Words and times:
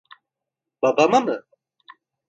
Babama 0.81 1.19
mı? 1.19 1.45